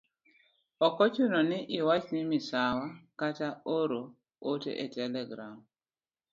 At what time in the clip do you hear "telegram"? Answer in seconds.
4.95-5.57